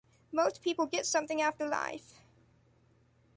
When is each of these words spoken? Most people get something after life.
Most 0.31 0.63
people 0.63 0.87
get 0.87 1.05
something 1.05 1.43
after 1.43 1.67
life. 1.67 2.15